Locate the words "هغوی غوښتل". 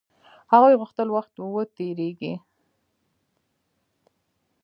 0.51-1.07